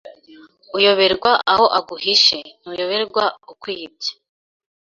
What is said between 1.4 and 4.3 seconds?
aho aguhishe, ntuyoberwa ukwibye